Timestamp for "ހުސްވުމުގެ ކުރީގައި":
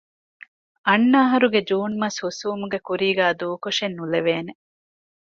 2.23-3.35